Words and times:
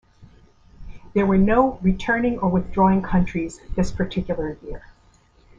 There 1.13 1.27
were 1.27 1.37
no 1.37 1.77
returning 1.83 2.39
or 2.39 2.49
withdrawing 2.49 3.03
countries 3.03 3.61
this 3.75 3.91
particular 3.91 4.57
year. 4.65 4.83